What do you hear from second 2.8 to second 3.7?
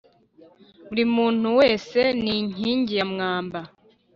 ya mwamba